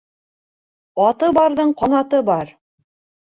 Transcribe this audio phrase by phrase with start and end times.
[1.09, 2.53] Аты барҙың ҡанаты бар.